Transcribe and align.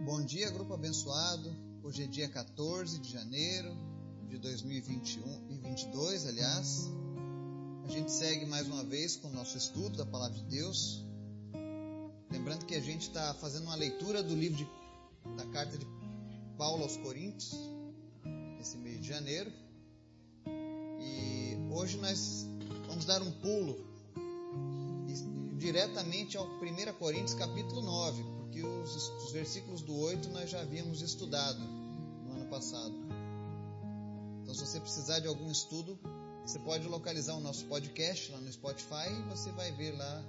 Bom 0.00 0.24
dia, 0.24 0.50
grupo 0.50 0.74
abençoado. 0.74 1.52
Hoje 1.82 2.04
é 2.04 2.06
dia 2.06 2.28
14 2.28 2.98
de 2.98 3.10
janeiro 3.10 3.74
de 4.28 4.38
2021 4.38 5.50
e 5.50 5.58
22, 5.58 6.26
aliás. 6.26 6.90
A 7.84 7.88
gente 7.88 8.12
segue 8.12 8.46
mais 8.46 8.66
uma 8.66 8.84
vez 8.84 9.16
com 9.16 9.28
o 9.28 9.32
nosso 9.32 9.56
estudo 9.58 9.96
da 9.96 10.06
Palavra 10.06 10.38
de 10.38 10.44
Deus. 10.44 11.04
Lembrando 12.30 12.64
que 12.66 12.74
a 12.74 12.80
gente 12.80 13.08
está 13.08 13.34
fazendo 13.34 13.64
uma 13.64 13.74
leitura 13.74 14.22
do 14.22 14.34
livro 14.34 14.58
de, 14.58 14.68
da 15.36 15.46
carta 15.46 15.76
de 15.76 15.86
Paulo 16.56 16.82
aos 16.82 16.96
Coríntios, 16.96 17.52
nesse 18.58 18.76
mês 18.76 19.00
de 19.00 19.08
janeiro. 19.08 19.52
E 20.46 21.56
hoje 21.72 21.96
nós 21.98 22.46
vamos 22.86 23.04
dar 23.04 23.20
um 23.22 23.30
pulo 23.30 23.76
diretamente 25.58 26.36
ao 26.36 26.46
1 26.46 26.92
Coríntios 26.98 27.34
capítulo 27.34 27.82
9, 27.82 28.43
porque 28.54 28.62
os, 28.62 29.08
os 29.24 29.32
versículos 29.32 29.82
do 29.82 29.96
8 29.96 30.28
nós 30.28 30.48
já 30.48 30.60
havíamos 30.60 31.02
estudado 31.02 31.58
no 31.58 32.34
ano 32.34 32.46
passado. 32.46 32.94
Então, 34.42 34.54
se 34.54 34.64
você 34.64 34.78
precisar 34.78 35.18
de 35.18 35.26
algum 35.26 35.50
estudo, 35.50 35.98
você 36.46 36.60
pode 36.60 36.86
localizar 36.86 37.34
o 37.34 37.40
nosso 37.40 37.64
podcast 37.64 38.30
lá 38.30 38.40
no 38.40 38.52
Spotify 38.52 39.08
e 39.10 39.22
você 39.28 39.50
vai 39.50 39.72
ver 39.72 39.90
lá 39.96 40.24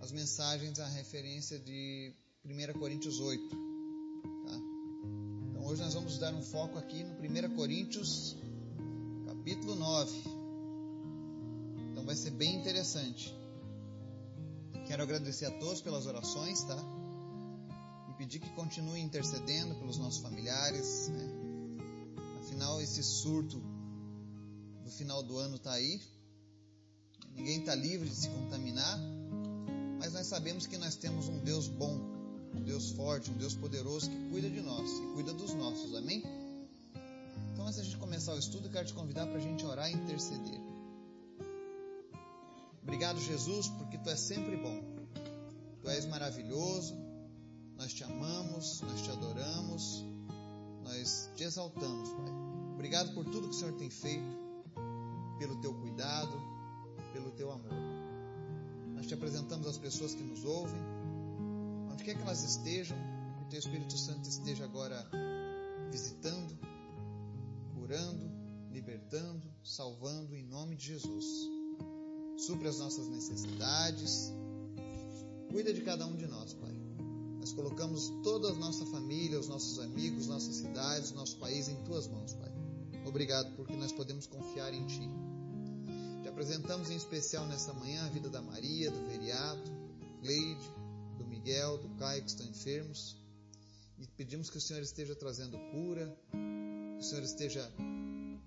as 0.00 0.12
mensagens, 0.12 0.78
a 0.78 0.86
referência 0.86 1.58
de 1.58 2.14
1 2.44 2.78
Coríntios 2.78 3.18
8. 3.18 3.48
Tá? 3.48 3.56
Então, 5.50 5.66
hoje 5.66 5.82
nós 5.82 5.94
vamos 5.94 6.16
dar 6.16 6.32
um 6.32 6.42
foco 6.42 6.78
aqui 6.78 7.02
no 7.02 7.14
1 7.14 7.56
Coríntios 7.56 8.36
capítulo 9.26 9.74
9. 9.74 10.12
Então, 11.90 12.04
vai 12.04 12.14
ser 12.14 12.30
bem 12.30 12.54
interessante. 12.54 13.34
Quero 14.86 15.02
agradecer 15.02 15.46
a 15.46 15.50
todos 15.58 15.80
pelas 15.80 16.06
orações, 16.06 16.62
tá? 16.62 16.97
Pedir 18.18 18.40
que 18.40 18.50
continue 18.50 19.00
intercedendo 19.00 19.76
pelos 19.76 19.96
nossos 19.96 20.20
familiares. 20.20 21.08
Né? 21.08 21.28
Afinal, 22.40 22.82
esse 22.82 23.02
surto 23.02 23.62
do 24.84 24.90
final 24.90 25.22
do 25.22 25.38
ano 25.38 25.54
está 25.54 25.72
aí. 25.72 26.02
Ninguém 27.34 27.60
está 27.60 27.74
livre 27.76 28.08
de 28.08 28.16
se 28.16 28.28
contaminar, 28.28 28.98
mas 30.00 30.12
nós 30.12 30.26
sabemos 30.26 30.66
que 30.66 30.76
nós 30.76 30.96
temos 30.96 31.28
um 31.28 31.38
Deus 31.38 31.68
bom, 31.68 31.96
um 32.52 32.62
Deus 32.64 32.90
forte, 32.90 33.30
um 33.30 33.34
Deus 33.34 33.54
poderoso 33.54 34.10
que 34.10 34.30
cuida 34.30 34.50
de 34.50 34.60
nós 34.60 34.90
e 34.90 35.14
cuida 35.14 35.32
dos 35.32 35.54
nossos. 35.54 35.94
Amém? 35.94 36.24
Então, 37.52 37.64
antes 37.64 37.86
de 37.86 37.96
começar 37.96 38.34
o 38.34 38.38
estudo, 38.38 38.68
quero 38.68 38.86
te 38.86 38.92
convidar 38.92 39.26
para 39.26 39.36
a 39.36 39.40
gente 39.40 39.64
orar 39.64 39.88
e 39.88 39.94
interceder. 39.94 40.60
Obrigado, 42.82 43.20
Jesus, 43.20 43.68
porque 43.68 43.98
tu 43.98 44.10
és 44.10 44.18
sempre 44.18 44.56
bom. 44.56 44.82
Tu 45.80 45.88
és 45.90 46.06
maravilhoso, 46.06 46.96
nós 47.78 47.94
te 47.94 48.02
amamos, 48.02 48.80
nós 48.82 49.02
te 49.02 49.10
adoramos, 49.10 50.04
nós 50.82 51.30
te 51.36 51.44
exaltamos, 51.44 52.10
Pai. 52.10 52.32
Obrigado 52.74 53.14
por 53.14 53.24
tudo 53.24 53.48
que 53.48 53.54
o 53.54 53.58
Senhor 53.58 53.74
tem 53.74 53.88
feito, 53.88 54.36
pelo 55.38 55.60
teu 55.60 55.72
cuidado, 55.72 56.32
pelo 57.12 57.30
teu 57.30 57.52
amor. 57.52 57.72
Nós 58.94 59.06
te 59.06 59.14
apresentamos 59.14 59.66
as 59.68 59.78
pessoas 59.78 60.12
que 60.12 60.22
nos 60.24 60.44
ouvem, 60.44 60.80
onde 61.90 62.02
quer 62.02 62.16
que 62.16 62.22
elas 62.22 62.42
estejam, 62.42 62.98
que 63.38 63.44
o 63.44 63.48
teu 63.48 63.60
Espírito 63.60 63.96
Santo 63.96 64.28
esteja 64.28 64.64
agora 64.64 65.08
visitando, 65.92 66.58
curando, 67.74 68.28
libertando, 68.72 69.48
salvando 69.62 70.34
em 70.34 70.44
nome 70.44 70.74
de 70.74 70.86
Jesus. 70.86 71.48
Supre 72.38 72.66
as 72.66 72.78
nossas 72.78 73.08
necessidades, 73.08 74.32
cuida 75.50 75.72
de 75.72 75.82
cada 75.82 76.06
um 76.06 76.16
de 76.16 76.26
nós, 76.26 76.54
Pai. 76.54 76.77
Nós 77.48 77.54
colocamos 77.54 78.12
toda 78.22 78.50
a 78.50 78.54
nossa 78.56 78.84
família, 78.84 79.40
os 79.40 79.48
nossos 79.48 79.78
amigos, 79.78 80.26
nossas 80.26 80.56
cidades, 80.56 81.12
nosso 81.12 81.38
país 81.38 81.66
em 81.66 81.76
tuas 81.84 82.06
mãos, 82.06 82.34
Pai. 82.34 82.52
Obrigado 83.06 83.56
porque 83.56 83.74
nós 83.74 83.90
podemos 83.90 84.26
confiar 84.26 84.74
em 84.74 84.86
Ti. 84.86 85.08
Te 86.22 86.28
apresentamos 86.28 86.90
em 86.90 86.96
especial 86.96 87.46
nessa 87.46 87.72
manhã 87.72 88.04
a 88.04 88.10
vida 88.10 88.28
da 88.28 88.42
Maria, 88.42 88.90
do 88.90 89.02
Veriato, 89.06 89.72
Leide, 90.22 90.70
do 91.16 91.24
Miguel, 91.24 91.78
do 91.78 91.88
Caio 91.96 92.22
que 92.22 92.28
estão 92.28 92.46
enfermos. 92.46 93.16
E 93.98 94.06
pedimos 94.08 94.50
que 94.50 94.58
o 94.58 94.60
Senhor 94.60 94.82
esteja 94.82 95.14
trazendo 95.16 95.56
cura, 95.72 96.14
que 96.30 97.00
o 97.00 97.02
Senhor 97.02 97.24
esteja 97.24 97.72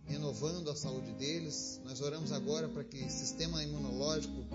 renovando 0.05 0.69
a 0.69 0.75
saúde 0.75 1.11
deles. 1.13 1.81
Nós 1.83 2.01
oramos 2.01 2.31
agora 2.31 2.69
para 2.69 2.83
que 2.83 3.03
o 3.03 3.09
sistema 3.09 3.63
imunológico 3.63 4.45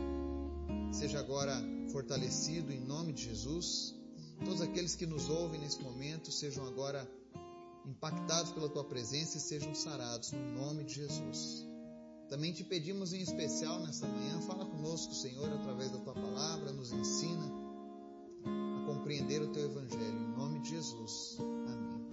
seja 0.93 1.19
agora 1.19 1.61
fortalecido 1.91 2.73
em 2.73 2.79
nome 2.79 3.13
de 3.13 3.25
Jesus. 3.25 3.97
Todos 4.45 4.61
aqueles 4.61 4.95
que 4.95 5.07
nos 5.07 5.29
ouvem 5.29 5.61
nesse 5.61 5.81
momento 5.83 6.31
sejam 6.31 6.67
agora 6.67 7.09
impactados 7.87 8.53
pela 8.53 8.69
tua 8.69 8.85
presença 8.85 9.39
e 9.39 9.41
sejam 9.41 9.75
sarados 9.75 10.33
no 10.33 10.53
nome 10.53 10.85
de 10.85 10.95
Jesus. 10.95 11.65
Também 12.29 12.53
te 12.53 12.65
pedimos 12.65 13.13
em 13.13 13.21
especial 13.21 13.79
nessa 13.81 14.07
manhã, 14.07 14.41
fala 14.43 14.67
conosco, 14.67 15.15
Senhor, 15.15 15.49
através 15.53 15.93
da 15.93 15.99
tua 15.99 16.15
palavra, 16.15 16.73
nos 16.73 16.93
ensina 16.93 17.47
a 18.45 18.87
compreender 18.87 19.41
o 19.43 19.53
teu 19.53 19.65
evangelho 19.65 20.19
em 20.19 20.37
nome 20.37 20.59
de 20.61 20.71
Jesus. 20.71 21.37
Amém. 21.39 22.11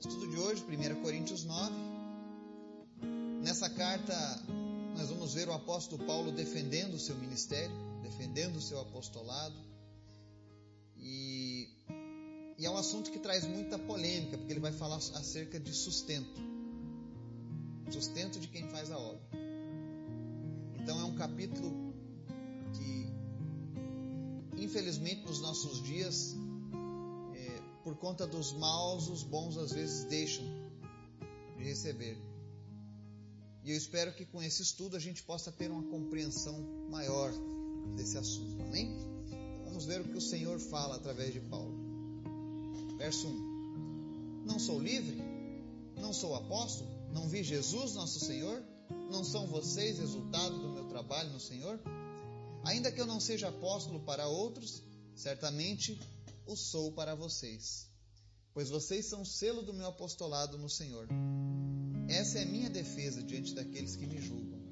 Estudo 0.00 0.28
de 0.28 0.36
hoje, 0.38 0.64
1 0.64 1.02
Coríntios 1.02 1.44
9. 1.44 1.72
Nessa 3.42 3.70
carta, 3.70 4.14
nós 4.96 5.08
vamos 5.08 5.34
ver 5.34 5.48
o 5.48 5.52
apóstolo 5.52 6.04
Paulo 6.04 6.32
defendendo 6.32 6.94
o 6.94 6.98
seu 6.98 7.14
ministério, 7.16 7.74
defendendo 8.02 8.56
o 8.56 8.60
seu 8.60 8.80
apostolado 8.80 9.73
e, 11.04 11.68
e 12.58 12.66
é 12.66 12.70
um 12.70 12.76
assunto 12.76 13.12
que 13.12 13.20
traz 13.20 13.46
muita 13.46 13.78
polêmica, 13.78 14.36
porque 14.36 14.52
ele 14.52 14.60
vai 14.60 14.72
falar 14.72 14.96
acerca 14.96 15.60
de 15.60 15.72
sustento 15.72 16.54
sustento 17.94 18.40
de 18.40 18.48
quem 18.48 18.68
faz 18.68 18.90
a 18.90 18.98
obra. 18.98 19.22
Então 20.80 21.00
é 21.00 21.04
um 21.04 21.14
capítulo 21.14 21.94
que, 22.74 23.08
infelizmente, 24.60 25.24
nos 25.24 25.40
nossos 25.40 25.82
dias, 25.82 26.34
é, 27.34 27.60
por 27.82 27.96
conta 27.96 28.26
dos 28.26 28.52
maus, 28.52 29.08
os 29.08 29.22
bons 29.22 29.56
às 29.56 29.72
vezes 29.72 30.04
deixam 30.04 30.44
de 31.56 31.64
receber. 31.64 32.18
E 33.62 33.70
eu 33.70 33.76
espero 33.76 34.12
que 34.12 34.26
com 34.26 34.42
esse 34.42 34.62
estudo 34.62 34.96
a 34.96 35.00
gente 35.00 35.22
possa 35.22 35.50
ter 35.50 35.70
uma 35.70 35.84
compreensão 35.84 36.60
maior 36.90 37.32
desse 37.96 38.18
assunto. 38.18 38.62
Amém? 38.62 39.13
Vamos 39.74 39.86
ver 39.86 40.02
o 40.02 40.04
que 40.04 40.16
o 40.16 40.20
Senhor 40.20 40.60
fala 40.60 40.94
através 40.94 41.32
de 41.32 41.40
Paulo. 41.40 41.74
Verso 42.96 43.26
1: 43.26 44.44
Não 44.46 44.56
sou 44.56 44.78
livre? 44.78 45.20
Não 45.96 46.12
sou 46.12 46.36
apóstolo? 46.36 46.88
Não 47.12 47.28
vi 47.28 47.42
Jesus, 47.42 47.92
nosso 47.94 48.20
Senhor? 48.20 48.62
Não 49.10 49.24
são 49.24 49.48
vocês 49.48 49.98
resultado 49.98 50.56
do 50.60 50.68
meu 50.68 50.84
trabalho 50.84 51.30
no 51.30 51.40
Senhor? 51.40 51.80
Ainda 52.62 52.92
que 52.92 53.00
eu 53.00 53.06
não 53.06 53.18
seja 53.18 53.48
apóstolo 53.48 53.98
para 53.98 54.28
outros, 54.28 54.80
certamente 55.16 56.00
o 56.46 56.54
sou 56.54 56.92
para 56.92 57.16
vocês, 57.16 57.88
pois 58.52 58.70
vocês 58.70 59.06
são 59.06 59.24
selo 59.24 59.60
do 59.60 59.74
meu 59.74 59.88
apostolado 59.88 60.56
no 60.56 60.70
Senhor. 60.70 61.08
Essa 62.08 62.38
é 62.38 62.42
a 62.44 62.46
minha 62.46 62.70
defesa 62.70 63.20
diante 63.24 63.52
daqueles 63.52 63.96
que 63.96 64.06
me 64.06 64.20
julgam. 64.20 64.62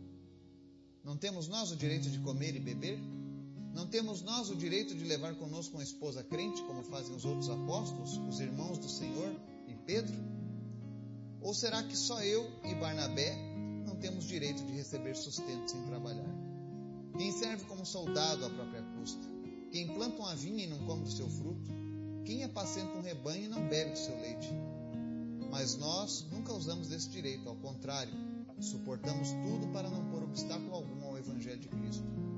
Não 1.02 1.16
temos 1.16 1.48
nós 1.48 1.72
o 1.72 1.76
direito 1.76 2.08
de 2.08 2.20
comer 2.20 2.54
e 2.54 2.60
beber? 2.60 3.00
Não 3.74 3.86
temos 3.86 4.22
nós 4.22 4.50
o 4.50 4.56
direito 4.56 4.94
de 4.94 5.04
levar 5.04 5.34
conosco 5.34 5.76
uma 5.76 5.82
esposa 5.82 6.22
crente, 6.22 6.62
como 6.62 6.82
fazem 6.82 7.14
os 7.16 7.24
outros 7.24 7.48
apóstolos, 7.48 8.18
os 8.28 8.38
irmãos 8.38 8.78
do 8.78 8.88
Senhor 8.88 9.34
e 9.66 9.74
Pedro? 9.74 10.14
Ou 11.40 11.54
será 11.54 11.82
que 11.82 11.96
só 11.96 12.22
eu 12.22 12.48
e 12.64 12.74
Barnabé 12.74 13.34
não 13.86 13.96
temos 13.96 14.26
direito 14.26 14.62
de 14.64 14.72
receber 14.72 15.16
sustento 15.16 15.70
sem 15.70 15.82
trabalhar? 15.84 16.34
Quem 17.16 17.32
serve 17.32 17.64
como 17.64 17.84
soldado 17.84 18.44
à 18.44 18.50
própria 18.50 18.82
custa? 18.98 19.26
Quem 19.70 19.88
planta 19.88 20.18
uma 20.18 20.36
vinha 20.36 20.64
e 20.64 20.66
não 20.66 20.78
come 20.86 21.04
do 21.04 21.10
seu 21.10 21.28
fruto? 21.28 21.70
Quem 22.24 22.44
apacenta 22.44 22.96
um 22.96 23.02
rebanho 23.02 23.44
e 23.44 23.48
não 23.48 23.66
bebe 23.68 23.92
do 23.92 23.98
seu 23.98 24.16
leite? 24.20 24.48
Mas 25.50 25.76
nós 25.76 26.26
nunca 26.30 26.52
usamos 26.52 26.88
desse 26.88 27.08
direito, 27.08 27.48
ao 27.48 27.56
contrário, 27.56 28.12
suportamos 28.60 29.28
tudo 29.30 29.72
para 29.72 29.90
não 29.90 30.04
pôr 30.10 30.22
obstáculo 30.22 30.74
algum 30.74 31.04
ao 31.04 31.18
Evangelho 31.18 31.58
de 31.58 31.68
Cristo. 31.68 32.31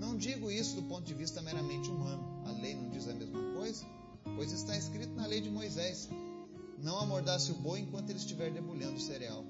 Não 0.00 0.16
digo 0.16 0.50
isso 0.50 0.76
do 0.76 0.82
ponto 0.84 1.04
de 1.04 1.12
vista 1.12 1.42
meramente 1.42 1.90
humano. 1.90 2.42
A 2.46 2.52
lei 2.52 2.74
não 2.74 2.88
diz 2.88 3.06
a 3.06 3.12
mesma 3.12 3.52
coisa? 3.54 3.84
Pois 4.34 4.50
está 4.50 4.74
escrito 4.74 5.14
na 5.14 5.26
lei 5.26 5.42
de 5.42 5.50
Moisés: 5.50 6.08
Não 6.78 6.98
amordace 6.98 7.52
o 7.52 7.54
boi 7.54 7.80
enquanto 7.80 8.08
ele 8.08 8.18
estiver 8.18 8.50
debulhando 8.50 8.96
o 8.96 9.00
cereal. 9.00 9.44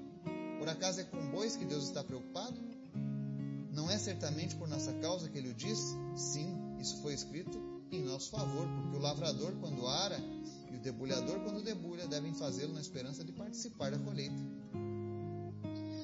Por 0.59 0.67
acaso 0.67 0.99
é 0.99 1.03
com 1.05 1.31
bois 1.31 1.55
que 1.55 1.63
Deus 1.63 1.85
está 1.85 2.03
preocupado? 2.03 2.59
Não 3.71 3.89
é 3.89 3.97
certamente 3.97 4.55
por 4.57 4.67
nossa 4.67 4.91
causa 4.95 5.29
que 5.29 5.37
ele 5.37 5.49
o 5.49 5.53
diz? 5.53 5.79
Sim, 6.17 6.77
isso 6.79 7.01
foi 7.01 7.13
escrito 7.13 7.57
em 7.89 8.03
nosso 8.03 8.29
favor, 8.29 8.67
porque 8.67 8.97
o 8.97 8.99
lavrador, 8.99 9.53
quando 9.61 9.87
ara, 9.87 10.19
e 10.69 10.75
o 10.75 10.79
debulhador, 10.79 11.39
quando 11.39 11.63
debulha, 11.63 12.07
devem 12.07 12.33
fazê-lo 12.33 12.73
na 12.73 12.81
esperança 12.81 13.23
de 13.23 13.31
participar 13.31 13.91
da 13.91 13.99
colheita. 13.99 14.35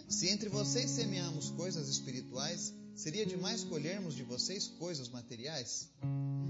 Se 0.08 0.30
entre 0.30 0.48
vocês 0.48 0.90
semeamos 0.90 1.50
coisas 1.52 1.90
espirituais, 1.90 2.74
seria 2.98 3.26
demais 3.28 3.64
colhermos 3.64 4.16
de 4.16 4.24
vocês 4.24 4.68
coisas 4.68 5.08
materiais? 5.08 5.88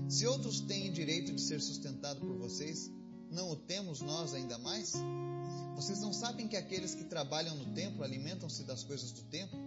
Se 0.07 0.25
outros 0.25 0.61
têm 0.61 0.91
direito 0.93 1.33
de 1.33 1.41
ser 1.41 1.59
sustentado 1.59 2.21
por 2.21 2.37
vocês, 2.37 2.89
não 3.29 3.51
o 3.51 3.55
temos 3.57 3.99
nós 3.99 4.33
ainda 4.33 4.57
mais? 4.57 4.93
Vocês 5.75 5.99
não 5.99 6.13
sabem 6.13 6.47
que 6.47 6.55
aqueles 6.55 6.95
que 6.95 7.03
trabalham 7.03 7.55
no 7.55 7.73
templo 7.73 8.01
alimentam-se 8.01 8.63
das 8.63 8.81
coisas 8.83 9.11
do 9.11 9.21
templo 9.23 9.59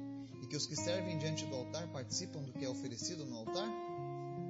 e 0.42 0.46
que 0.46 0.56
os 0.56 0.66
que 0.66 0.74
servem 0.74 1.18
diante 1.18 1.44
do 1.44 1.54
altar 1.54 1.86
participam 1.92 2.42
do 2.42 2.52
que 2.52 2.64
é 2.64 2.68
oferecido 2.68 3.26
no 3.26 3.36
altar? 3.36 3.68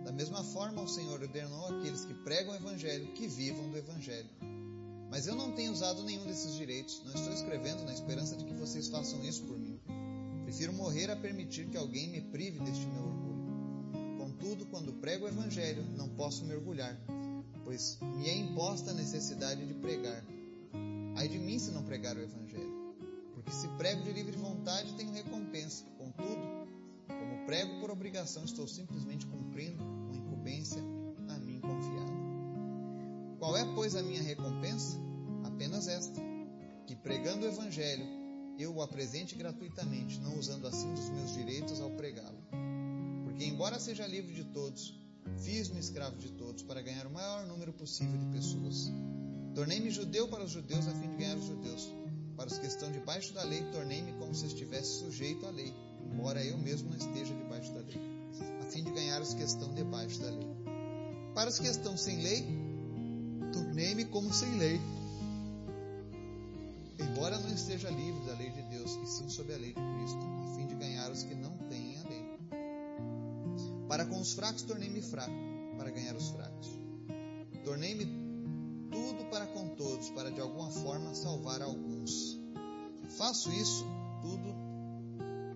Da 0.05 0.13
mesma 0.13 0.45
forma, 0.45 0.81
o 0.81 0.89
Senhor 0.89 1.21
ordenou 1.21 1.67
àqueles 1.67 2.05
que 2.05 2.15
pregam 2.15 2.55
o 2.55 2.57
Evangelho 2.57 3.13
que 3.13 3.27
vivam 3.27 3.69
do 3.69 3.77
Evangelho. 3.77 4.31
Mas 5.11 5.27
eu 5.27 5.35
não 5.35 5.51
tenho 5.51 5.73
usado 5.73 6.05
nenhum 6.05 6.25
desses 6.25 6.55
direitos. 6.55 7.03
Não 7.05 7.13
estou 7.13 7.35
escrevendo 7.35 7.85
na 7.85 7.93
esperança 7.93 8.37
de 8.37 8.45
que 8.45 8.55
vocês 8.55 8.89
façam 8.89 9.23
isso 9.25 9.43
por 9.43 9.59
mim. 9.59 9.70
Prefiro 10.51 10.73
morrer 10.73 11.09
a 11.09 11.15
permitir 11.15 11.69
que 11.69 11.77
alguém 11.77 12.09
me 12.09 12.21
prive 12.21 12.59
deste 12.59 12.85
meu 12.85 13.05
orgulho. 13.05 14.19
Contudo, 14.19 14.67
quando 14.67 14.93
prego 14.95 15.25
o 15.25 15.29
Evangelho, 15.29 15.85
não 15.97 16.09
posso 16.09 16.45
me 16.45 16.53
orgulhar, 16.53 16.99
pois 17.63 17.97
me 18.01 18.29
é 18.29 18.37
imposta 18.37 18.91
a 18.91 18.95
necessidade 18.95 19.65
de 19.65 19.75
pregar. 19.75 20.25
Ai 21.15 21.29
de 21.29 21.39
mim 21.39 21.57
se 21.57 21.71
não 21.71 21.85
pregar 21.85 22.17
o 22.17 22.21
Evangelho, 22.21 22.97
porque 23.33 23.53
se 23.53 23.69
prego 23.79 24.03
de 24.03 24.13
livre 24.13 24.37
vontade 24.37 24.93
tenho 24.95 25.13
recompensa. 25.13 25.85
Contudo, 25.97 26.43
como 27.07 27.47
prego 27.47 27.79
por 27.79 27.93
obrigação, 27.93 28.45
estou 28.45 28.67
simplesmente 28.67 29.27
cumprindo 29.27 29.81
uma 29.85 30.17
incumbência 30.17 30.83
a 31.29 31.39
mim 31.39 31.61
confiada. 31.61 32.13
Qual 33.39 33.57
é, 33.57 33.65
pois, 33.77 33.95
a 33.95 34.03
minha 34.03 34.21
recompensa? 34.21 34.99
Apenas 35.45 35.87
esta: 35.87 36.21
que 36.89 36.97
pregando 36.97 37.47
o 37.47 37.49
Evangelho, 37.49 38.20
eu 38.61 38.75
o 38.75 38.83
apresente 38.83 39.35
gratuitamente, 39.35 40.19
não 40.21 40.39
usando 40.39 40.67
assim 40.67 40.93
dos 40.93 41.09
meus 41.11 41.33
direitos 41.33 41.81
ao 41.81 41.91
pregá-lo. 41.91 42.39
Porque, 43.25 43.45
embora 43.45 43.79
seja 43.79 44.07
livre 44.07 44.35
de 44.35 44.45
todos, 44.45 44.95
fiz-me 45.39 45.81
escravo 45.81 46.17
de 46.17 46.31
todos 46.33 46.63
para 46.63 46.83
ganhar 46.83 47.07
o 47.07 47.11
maior 47.11 47.47
número 47.47 47.73
possível 47.73 48.19
de 48.19 48.27
pessoas. 48.27 48.91
Tornei-me 49.55 49.91
judeu 49.91 50.29
para 50.29 50.45
os 50.45 50.51
judeus 50.51 50.87
a 50.87 50.93
fim 50.93 51.09
de 51.09 51.17
ganhar 51.17 51.37
os 51.37 51.47
judeus. 51.47 51.89
Para 52.37 52.49
os 52.49 52.59
que 52.59 52.67
estão 52.67 52.91
debaixo 52.91 53.33
da 53.35 53.43
lei, 53.43 53.63
tornei-me 53.73 54.13
como 54.15 54.35
se 54.35 54.47
estivesse 54.47 55.01
sujeito 55.01 55.47
à 55.47 55.51
lei, 55.51 55.75
embora 56.11 56.43
eu 56.45 56.57
mesmo 56.57 56.89
não 56.89 56.97
esteja 56.97 57.35
debaixo 57.35 57.73
da 57.73 57.81
lei, 57.81 58.01
a 58.63 58.65
fim 58.71 58.83
de 58.83 58.91
ganhar 58.93 59.21
os 59.21 59.35
que 59.35 59.43
estão 59.43 59.73
debaixo 59.75 60.19
da 60.21 60.31
lei. 60.31 60.49
Para 61.35 61.51
os 61.51 61.59
que 61.59 61.67
estão 61.67 61.97
sem 61.97 62.23
lei, 62.23 62.47
tornei-me 63.53 64.05
como 64.07 64.33
sem 64.33 64.57
lei. 64.57 64.81
Embora 67.01 67.39
não 67.39 67.53
esteja 67.53 67.91
livre 67.91 68.25
da 68.27 68.35
lei 68.35 68.51
de 68.51 68.63
Deus, 68.63 68.99
e 69.03 69.07
sim 69.07 69.29
sob 69.29 69.53
a 69.53 69.57
lei 69.57 69.73
de 69.73 69.81
Cristo, 69.81 70.19
a 70.19 70.55
fim 70.55 70.67
de 70.67 70.75
ganhar 70.75 71.11
os 71.11 71.23
que 71.23 71.35
não 71.35 71.57
têm 71.69 71.99
a 71.99 72.09
lei. 72.09 72.25
Para 73.89 74.05
com 74.05 74.21
os 74.21 74.33
fracos 74.33 74.63
tornei-me 74.63 75.03
fraco, 75.03 75.33
para 75.77 75.91
ganhar 75.91 76.15
os 76.15 76.29
fracos. 76.29 76.69
Tornei-me 77.65 78.07
tudo 78.91 79.25
para 79.31 79.47
com 79.47 79.69
todos, 79.71 80.11
para 80.11 80.31
de 80.31 80.41
alguma 80.41 80.71
forma 80.71 81.15
salvar 81.15 81.63
alguns. 81.63 82.39
Faço 83.17 83.51
isso 83.53 83.85
tudo 84.21 84.55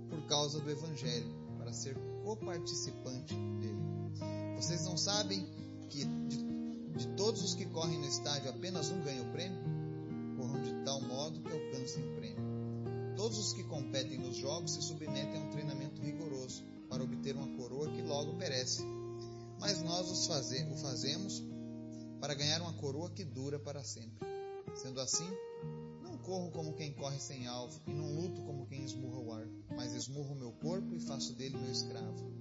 por 0.09 0.27
causa 0.27 0.61
do 0.61 0.71
Evangelho, 0.71 1.31
para 1.59 1.73
ser 1.73 1.97
coparticipante 2.25 3.35
dele. 3.35 3.85
Vocês 4.57 4.85
não 4.85 4.97
sabem 4.97 5.47
que 5.89 6.05
de 6.05 6.45
de 6.97 7.09
todos 7.17 7.43
os 7.43 7.55
que 7.55 7.67
correm 7.67 7.99
no 7.99 8.07
estádio, 8.07 8.51
apenas 8.51 8.91
um 8.91 9.01
ganha 9.03 9.23
o 9.23 9.33
prêmio? 9.33 9.59
De 10.65 10.85
tal 10.85 11.01
modo 11.01 11.41
que 11.41 11.53
alcancem 11.53 12.03
o 12.03 12.17
prêmio. 12.17 12.43
Todos 13.17 13.39
os 13.39 13.53
que 13.53 13.63
competem 13.65 14.19
nos 14.19 14.37
jogos 14.37 14.73
se 14.73 14.83
submetem 14.83 15.37
a 15.37 15.45
um 15.45 15.51
treinamento 15.51 16.03
rigoroso 16.03 16.65
para 16.89 17.05
obter 17.05 17.37
uma 17.37 17.47
coroa 17.57 17.89
que 17.93 18.03
logo 18.03 18.37
perece. 18.37 18.83
Mas 19.61 19.81
nós 19.83 20.27
faze 20.27 20.65
o 20.65 20.77
fazemos 20.77 21.43
para 22.21 22.35
ganhar 22.35 22.61
uma 22.63 22.73
coroa 22.73 23.11
que 23.11 23.25
dura 23.25 23.59
para 23.59 23.85
sempre. 23.85 24.27
Sendo 24.75 25.01
assim, 25.01 25.29
não 26.03 26.19
corro 26.19 26.51
como 26.51 26.75
quem 26.75 26.93
corre 26.95 27.21
sem 27.21 27.47
alvo 27.47 27.81
e 27.87 27.93
não 27.93 28.15
luto 28.15 28.43
como 28.43 28.67
quem 28.67 28.83
esmurra 28.83 29.19
o 29.21 29.33
ar, 29.33 29.47
mas 29.77 29.95
esmurro 29.95 30.35
meu 30.35 30.53
corpo 30.53 30.95
e 30.95 31.01
faço 31.01 31.35
dele 31.35 31.57
meu 31.57 31.71
escravo 31.71 32.35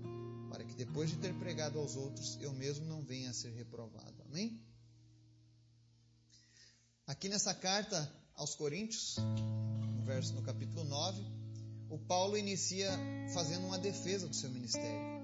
para 0.53 0.63
que 0.63 0.75
depois 0.75 1.09
de 1.09 1.17
ter 1.17 1.33
pregado 1.33 1.79
aos 1.79 1.95
outros, 1.95 2.37
eu 2.39 2.53
mesmo 2.53 2.85
não 2.85 3.01
venha 3.01 3.31
a 3.31 3.33
ser 3.33 3.49
reprovado. 3.53 4.13
Amém? 4.29 4.61
Aqui 7.05 7.27
nessa 7.27 7.53
carta 7.53 8.09
aos 8.33 8.55
Coríntios, 8.55 9.17
no, 9.17 10.03
verso, 10.05 10.33
no 10.33 10.41
capítulo 10.41 10.85
9, 10.85 11.21
o 11.89 11.97
Paulo 11.97 12.37
inicia 12.37 12.89
fazendo 13.33 13.65
uma 13.65 13.77
defesa 13.77 14.25
do 14.25 14.33
seu 14.33 14.49
ministério. 14.49 15.21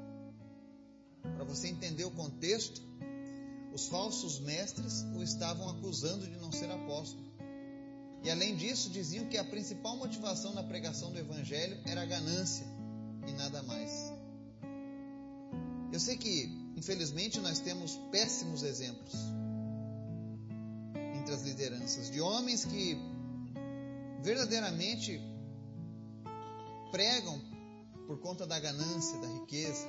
Para 1.22 1.46
você 1.46 1.70
entender 1.70 2.04
o 2.04 2.12
contexto, 2.12 2.82
os 3.74 3.88
falsos 3.88 4.42
mestres 4.42 5.04
o 5.16 5.24
estavam 5.24 5.70
acusando 5.70 6.28
de 6.28 6.36
não 6.36 6.52
ser 6.52 6.70
apóstolo. 6.70 7.32
E 8.26 8.30
além 8.30 8.58
disso, 8.58 8.90
diziam 8.90 9.30
que 9.30 9.38
a 9.38 9.46
principal 9.46 9.96
motivação 9.96 10.54
na 10.54 10.64
pregação 10.64 11.14
do 11.14 11.18
evangelho 11.18 11.82
era 11.86 12.02
a 12.02 12.06
ganância 12.06 12.66
e 13.26 13.32
nada 13.32 13.64
mais. 13.64 14.12
Eu 15.94 16.00
sei 16.02 16.18
que, 16.18 16.74
infelizmente, 16.76 17.40
nós 17.40 17.60
temos 17.60 17.96
péssimos 18.12 18.64
exemplos 18.64 19.40
de 21.98 22.22
homens 22.22 22.66
que 22.66 22.98
verdadeiramente 24.22 25.20
pregam 26.92 27.42
por 28.06 28.20
conta 28.20 28.46
da 28.46 28.60
ganância, 28.60 29.18
da 29.20 29.28
riqueza. 29.28 29.88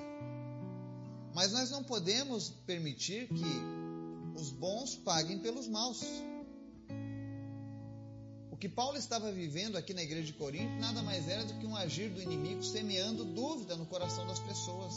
Mas 1.34 1.52
nós 1.52 1.70
não 1.70 1.84
podemos 1.84 2.50
permitir 2.66 3.28
que 3.28 4.40
os 4.40 4.50
bons 4.50 4.96
paguem 4.96 5.38
pelos 5.38 5.68
maus. 5.68 6.02
O 8.50 8.56
que 8.56 8.68
Paulo 8.68 8.96
estava 8.96 9.30
vivendo 9.30 9.76
aqui 9.76 9.92
na 9.92 10.02
igreja 10.02 10.26
de 10.26 10.32
Corinto 10.32 10.72
nada 10.80 11.02
mais 11.02 11.28
era 11.28 11.44
do 11.44 11.54
que 11.54 11.66
um 11.66 11.76
agir 11.76 12.10
do 12.10 12.22
inimigo 12.22 12.62
semeando 12.62 13.24
dúvida 13.24 13.76
no 13.76 13.86
coração 13.86 14.26
das 14.26 14.38
pessoas. 14.38 14.94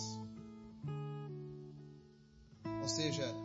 Ou 2.82 2.90
seja, 2.90 3.43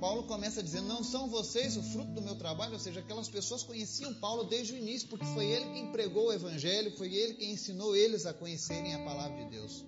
Paulo 0.00 0.24
começa 0.24 0.62
dizendo: 0.62 0.88
Não 0.88 1.02
são 1.02 1.28
vocês 1.28 1.76
o 1.76 1.82
fruto 1.82 2.12
do 2.12 2.22
meu 2.22 2.36
trabalho, 2.36 2.74
ou 2.74 2.78
seja, 2.78 3.00
aquelas 3.00 3.28
pessoas 3.28 3.62
conheciam 3.62 4.14
Paulo 4.14 4.44
desde 4.44 4.72
o 4.72 4.76
início, 4.76 5.08
porque 5.08 5.24
foi 5.26 5.46
ele 5.46 5.72
quem 5.72 5.92
pregou 5.92 6.26
o 6.28 6.32
Evangelho, 6.32 6.96
foi 6.96 7.14
ele 7.14 7.34
quem 7.34 7.52
ensinou 7.52 7.94
eles 7.96 8.26
a 8.26 8.34
conhecerem 8.34 8.94
a 8.94 9.04
palavra 9.04 9.44
de 9.44 9.50
Deus. 9.50 9.84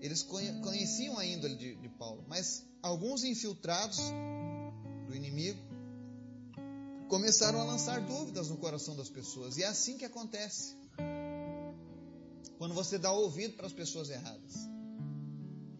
Eles 0.00 0.22
conheciam 0.22 1.18
a 1.18 1.26
índole 1.26 1.56
de, 1.56 1.74
de 1.74 1.88
Paulo, 1.90 2.24
mas 2.26 2.64
alguns 2.82 3.22
infiltrados 3.22 3.98
do 5.06 5.14
inimigo 5.14 5.60
começaram 7.08 7.60
a 7.60 7.64
lançar 7.64 8.00
dúvidas 8.00 8.48
no 8.48 8.56
coração 8.56 8.96
das 8.96 9.08
pessoas, 9.08 9.58
e 9.58 9.62
é 9.62 9.66
assim 9.66 9.98
que 9.98 10.04
acontece 10.04 10.76
quando 12.56 12.74
você 12.74 12.98
dá 12.98 13.10
ouvido 13.10 13.54
para 13.56 13.66
as 13.66 13.72
pessoas 13.72 14.10
erradas. 14.10 14.69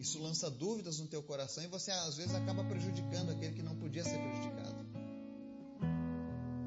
Isso 0.00 0.18
lança 0.18 0.50
dúvidas 0.50 0.98
no 0.98 1.06
teu 1.06 1.22
coração 1.22 1.62
e 1.62 1.66
você 1.66 1.90
às 1.90 2.16
vezes 2.16 2.34
acaba 2.34 2.64
prejudicando 2.64 3.30
aquele 3.30 3.54
que 3.54 3.62
não 3.62 3.76
podia 3.76 4.02
ser 4.02 4.18
prejudicado. 4.18 4.86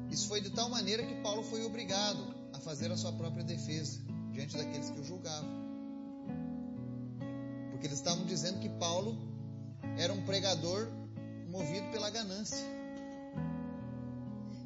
Isso 0.08 0.28
foi 0.28 0.40
de 0.40 0.50
tal 0.50 0.68
maneira 0.70 1.04
que 1.04 1.20
Paulo 1.20 1.42
foi 1.42 1.64
obrigado 1.64 2.32
a 2.52 2.60
fazer 2.60 2.92
a 2.92 2.96
sua 2.96 3.12
própria 3.12 3.42
defesa 3.42 4.00
diante 4.30 4.56
daqueles 4.56 4.88
que 4.88 5.00
o 5.00 5.04
julgavam. 5.04 5.50
Porque 7.72 7.88
eles 7.88 7.98
estavam 7.98 8.24
dizendo 8.24 8.60
que 8.60 8.68
Paulo 8.68 9.18
era 9.98 10.12
um 10.12 10.24
pregador 10.24 10.88
movido 11.48 11.90
pela 11.90 12.10
ganância. 12.10 12.64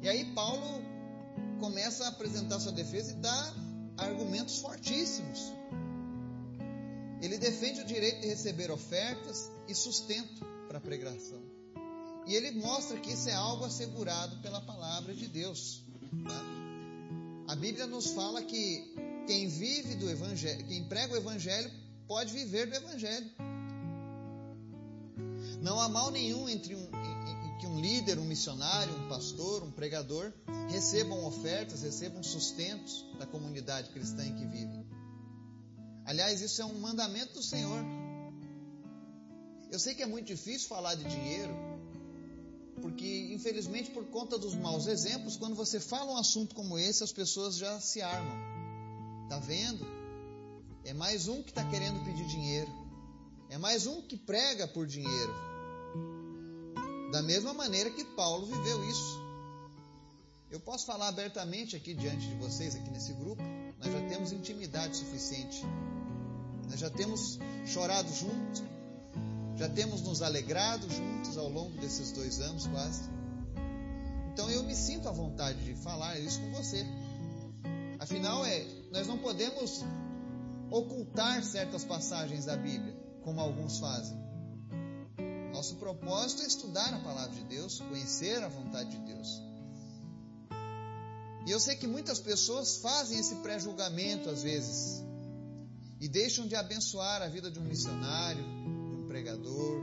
E 0.03 0.07
aí 0.07 0.25
Paulo 0.35 0.83
começa 1.59 2.05
a 2.05 2.09
apresentar 2.09 2.59
sua 2.59 2.71
defesa 2.71 3.13
e 3.13 3.15
dá 3.15 3.53
argumentos 3.97 4.59
fortíssimos 4.59 5.28
defende 7.49 7.81
o 7.81 7.85
direito 7.85 8.21
de 8.21 8.27
receber 8.27 8.69
ofertas 8.69 9.49
e 9.67 9.73
sustento 9.73 10.45
para 10.67 10.77
a 10.77 10.81
pregação. 10.81 11.41
E 12.27 12.35
ele 12.35 12.51
mostra 12.51 12.99
que 12.99 13.11
isso 13.11 13.27
é 13.27 13.33
algo 13.33 13.65
assegurado 13.65 14.37
pela 14.37 14.61
palavra 14.61 15.15
de 15.15 15.27
Deus. 15.27 15.81
Tá? 16.27 17.51
A 17.51 17.55
Bíblia 17.55 17.87
nos 17.87 18.11
fala 18.11 18.43
que 18.43 18.93
quem 19.25 19.47
vive 19.47 19.95
do 19.95 20.07
evangelho, 20.07 20.63
quem 20.67 20.83
prega 20.87 21.13
o 21.13 21.17
evangelho, 21.17 21.71
pode 22.07 22.31
viver 22.31 22.67
do 22.67 22.75
evangelho. 22.75 23.31
Não 25.59 25.79
há 25.79 25.89
mal 25.89 26.11
nenhum 26.11 26.47
entre 26.47 26.75
um, 26.75 26.87
que 27.59 27.65
um 27.65 27.81
líder, 27.81 28.19
um 28.19 28.25
missionário, 28.25 28.95
um 28.95 29.09
pastor, 29.09 29.63
um 29.63 29.71
pregador 29.71 30.31
recebam 30.69 31.25
ofertas, 31.25 31.81
recebam 31.81 32.21
sustentos 32.21 33.05
da 33.17 33.25
comunidade 33.25 33.89
cristã 33.89 34.23
em 34.23 34.35
que 34.35 34.45
vivem. 34.45 34.78
Aliás, 36.09 36.41
isso 36.41 36.59
é 36.59 36.65
um 36.65 36.79
mandamento 36.79 37.33
do 37.33 37.43
Senhor. 37.43 37.85
Eu 39.71 39.77
sei 39.77 39.93
que 39.93 40.01
é 40.01 40.07
muito 40.07 40.25
difícil 40.25 40.67
falar 40.67 40.95
de 40.95 41.03
dinheiro, 41.03 41.53
porque 42.81 43.31
infelizmente 43.31 43.91
por 43.91 44.03
conta 44.05 44.35
dos 44.35 44.55
maus 44.55 44.87
exemplos, 44.87 45.37
quando 45.37 45.53
você 45.53 45.79
fala 45.79 46.11
um 46.11 46.17
assunto 46.17 46.55
como 46.55 46.79
esse, 46.79 47.03
as 47.03 47.11
pessoas 47.11 47.57
já 47.57 47.79
se 47.79 48.01
armam. 48.01 48.39
Tá 49.29 49.37
vendo? 49.37 49.85
É 50.83 50.95
mais 50.95 51.27
um 51.27 51.43
que 51.43 51.51
está 51.51 51.63
querendo 51.69 52.03
pedir 52.03 52.25
dinheiro. 52.25 52.71
É 53.47 53.59
mais 53.59 53.85
um 53.85 54.01
que 54.01 54.17
prega 54.17 54.67
por 54.67 54.87
dinheiro. 54.87 55.33
Da 57.11 57.21
mesma 57.21 57.53
maneira 57.53 57.91
que 57.91 58.03
Paulo 58.03 58.47
viveu 58.47 58.83
isso. 58.89 59.19
Eu 60.49 60.59
posso 60.59 60.87
falar 60.87 61.09
abertamente 61.09 61.75
aqui 61.75 61.93
diante 61.93 62.27
de 62.27 62.35
vocês, 62.37 62.73
aqui 62.75 62.89
nesse 62.89 63.13
grupo. 63.13 63.43
Nós 63.77 63.93
já 63.93 64.09
temos 64.09 64.31
intimidade 64.31 64.97
suficiente. 64.97 65.61
Nós 66.69 66.79
já 66.79 66.89
temos 66.89 67.39
chorado 67.65 68.13
juntos. 68.13 68.63
Já 69.55 69.67
temos 69.67 70.01
nos 70.01 70.21
alegrado 70.21 70.87
juntos 70.89 71.37
ao 71.37 71.49
longo 71.49 71.77
desses 71.81 72.11
dois 72.11 72.39
anos 72.39 72.67
quase. 72.67 73.09
Então 74.31 74.49
eu 74.49 74.63
me 74.63 74.75
sinto 74.75 75.09
à 75.09 75.11
vontade 75.11 75.61
de 75.65 75.75
falar 75.75 76.17
isso 76.19 76.39
com 76.39 76.51
você. 76.51 76.85
Afinal, 77.99 78.45
é, 78.45 78.65
nós 78.91 79.07
não 79.07 79.17
podemos 79.17 79.83
ocultar 80.71 81.43
certas 81.43 81.83
passagens 81.83 82.45
da 82.45 82.55
Bíblia, 82.55 82.95
como 83.23 83.41
alguns 83.41 83.79
fazem. 83.79 84.17
Nosso 85.51 85.75
propósito 85.75 86.43
é 86.43 86.45
estudar 86.45 86.93
a 86.93 86.99
palavra 86.99 87.35
de 87.35 87.43
Deus, 87.43 87.79
conhecer 87.79 88.41
a 88.41 88.47
vontade 88.47 88.91
de 88.91 88.99
Deus. 88.99 89.41
E 91.45 91.51
eu 91.51 91.59
sei 91.59 91.75
que 91.75 91.87
muitas 91.87 92.19
pessoas 92.19 92.77
fazem 92.77 93.19
esse 93.19 93.35
pré-julgamento 93.37 94.29
às 94.29 94.43
vezes 94.43 95.03
e 95.99 96.07
deixam 96.07 96.47
de 96.47 96.55
abençoar 96.55 97.21
a 97.21 97.27
vida 97.27 97.51
de 97.51 97.59
um 97.59 97.63
missionário, 97.63 98.43
de 98.89 98.95
um 98.95 99.07
pregador, 99.07 99.81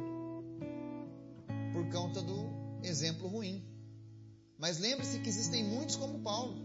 por 1.73 1.89
conta 1.91 2.23
do 2.23 2.49
exemplo 2.83 3.29
ruim. 3.29 3.63
Mas 4.59 4.79
lembre-se 4.79 5.19
que 5.19 5.29
existem 5.29 5.63
muitos 5.63 5.97
como 5.97 6.21
Paulo. 6.21 6.57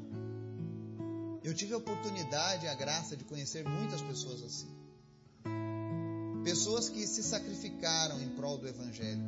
Eu 1.43 1.53
tive 1.53 1.73
a 1.73 1.77
oportunidade 1.77 2.65
e 2.65 2.69
a 2.69 2.75
graça 2.75 3.17
de 3.17 3.25
conhecer 3.25 3.67
muitas 3.67 4.01
pessoas 4.01 4.41
assim. 4.43 4.69
Pessoas 6.43 6.87
que 6.87 7.05
se 7.05 7.21
sacrificaram 7.21 8.21
em 8.21 8.29
prol 8.29 8.57
do 8.57 8.67
Evangelho. 8.67 9.21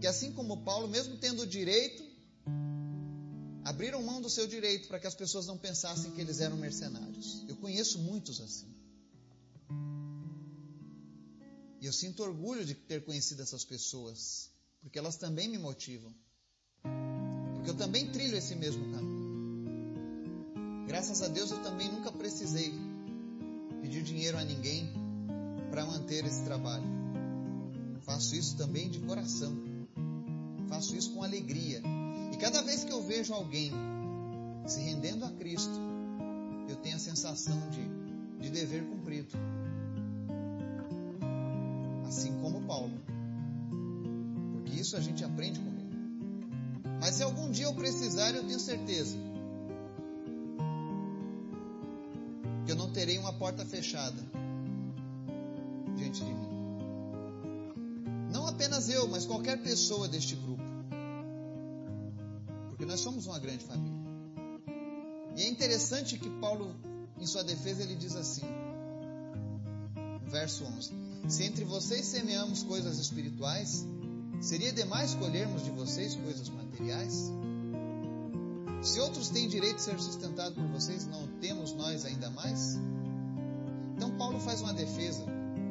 Que 0.00 0.06
assim 0.06 0.32
como 0.32 0.62
Paulo, 0.64 0.88
mesmo 0.88 1.16
tendo 1.18 1.42
o 1.42 1.46
direito, 1.46 2.02
abriram 3.62 4.02
mão 4.02 4.20
do 4.20 4.30
seu 4.30 4.46
direito 4.46 4.88
para 4.88 4.98
que 4.98 5.06
as 5.06 5.14
pessoas 5.14 5.46
não 5.46 5.58
pensassem 5.58 6.12
que 6.12 6.20
eles 6.20 6.40
eram 6.40 6.56
mercenários. 6.56 7.44
Eu 7.48 7.56
conheço 7.56 7.98
muitos 7.98 8.40
assim. 8.40 8.73
E 11.84 11.86
eu 11.86 11.92
sinto 11.92 12.22
orgulho 12.22 12.64
de 12.64 12.74
ter 12.74 13.04
conhecido 13.04 13.42
essas 13.42 13.62
pessoas, 13.62 14.48
porque 14.80 14.98
elas 14.98 15.16
também 15.16 15.50
me 15.50 15.58
motivam. 15.58 16.10
Porque 17.56 17.68
eu 17.68 17.74
também 17.74 18.10
trilho 18.10 18.38
esse 18.38 18.54
mesmo 18.54 18.90
caminho. 18.90 20.86
Graças 20.86 21.20
a 21.20 21.28
Deus 21.28 21.50
eu 21.50 21.62
também 21.62 21.92
nunca 21.92 22.10
precisei 22.10 22.72
pedir 23.82 24.02
dinheiro 24.02 24.38
a 24.38 24.44
ninguém 24.44 24.90
para 25.70 25.84
manter 25.84 26.24
esse 26.24 26.42
trabalho. 26.44 26.86
Faço 28.00 28.34
isso 28.34 28.56
também 28.56 28.88
de 28.88 29.00
coração. 29.00 29.54
Faço 30.70 30.96
isso 30.96 31.12
com 31.12 31.22
alegria. 31.22 31.82
E 32.32 32.36
cada 32.38 32.62
vez 32.62 32.82
que 32.82 32.92
eu 32.94 33.02
vejo 33.02 33.34
alguém 33.34 33.70
se 34.66 34.80
rendendo 34.80 35.26
a 35.26 35.30
Cristo, 35.32 35.78
eu 36.66 36.76
tenho 36.76 36.96
a 36.96 36.98
sensação 36.98 37.68
de, 37.68 37.86
de 38.40 38.48
dever 38.48 38.86
cumprido. 38.86 39.36
Assim 42.14 42.32
como 42.40 42.60
Paulo. 42.62 42.96
Porque 44.52 44.80
isso 44.80 44.96
a 44.96 45.00
gente 45.00 45.24
aprende 45.24 45.58
com 45.58 45.66
ele. 45.66 45.96
Mas 47.00 47.16
se 47.16 47.24
algum 47.24 47.50
dia 47.50 47.64
eu 47.64 47.74
precisar, 47.74 48.30
eu 48.30 48.44
tenho 48.44 48.60
certeza 48.60 49.16
que 52.64 52.70
eu 52.70 52.76
não 52.76 52.92
terei 52.92 53.18
uma 53.18 53.32
porta 53.32 53.66
fechada 53.66 54.22
diante 55.96 56.24
de 56.24 56.32
mim. 56.32 56.48
Não 58.32 58.46
apenas 58.46 58.88
eu, 58.88 59.08
mas 59.08 59.26
qualquer 59.26 59.60
pessoa 59.60 60.06
deste 60.06 60.36
grupo. 60.36 60.62
Porque 62.68 62.86
nós 62.86 63.00
somos 63.00 63.26
uma 63.26 63.40
grande 63.40 63.64
família. 63.64 63.98
E 65.36 65.42
é 65.42 65.48
interessante 65.48 66.16
que 66.16 66.30
Paulo, 66.38 66.76
em 67.18 67.26
sua 67.26 67.42
defesa, 67.42 67.82
ele 67.82 67.96
diz 67.96 68.14
assim, 68.14 68.46
verso 70.28 70.64
11: 70.64 71.03
Se 71.28 71.42
entre 71.44 71.64
vocês 71.64 72.04
semeamos 72.06 72.62
coisas 72.62 72.98
espirituais, 72.98 73.86
seria 74.40 74.72
demais 74.72 75.14
colhermos 75.14 75.64
de 75.64 75.70
vocês 75.70 76.14
coisas 76.14 76.48
materiais? 76.48 77.32
Se 78.82 79.00
outros 79.00 79.30
têm 79.30 79.48
direito 79.48 79.76
de 79.76 79.82
ser 79.82 79.98
sustentados 79.98 80.54
por 80.54 80.66
vocês, 80.66 81.06
não 81.06 81.26
temos 81.40 81.72
nós 81.72 82.04
ainda 82.04 82.28
mais? 82.30 82.78
Então 83.96 84.10
Paulo 84.18 84.38
faz 84.40 84.60
uma 84.60 84.74
defesa 84.74 85.24